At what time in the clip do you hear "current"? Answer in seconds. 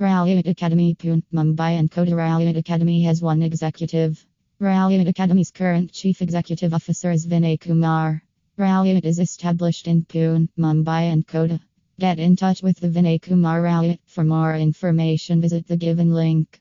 5.50-5.90